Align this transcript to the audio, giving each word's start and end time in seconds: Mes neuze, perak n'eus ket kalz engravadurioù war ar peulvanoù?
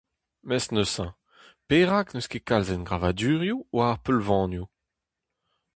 Mes 0.47 0.65
neuze, 0.73 1.05
perak 1.67 2.07
n'eus 2.11 2.27
ket 2.31 2.45
kalz 2.49 2.69
engravadurioù 2.75 3.59
war 3.73 3.89
ar 3.91 3.99
peulvanoù? 4.05 4.65